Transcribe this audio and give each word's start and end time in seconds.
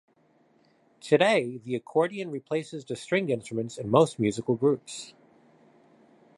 Today 0.99 1.59
the 1.63 1.75
accordion 1.75 2.31
replaces 2.31 2.83
the 2.83 2.95
stringed 2.95 3.29
instruments 3.29 3.77
in 3.77 3.91
most 3.91 4.17
musical 4.17 4.55
groups. 4.55 5.13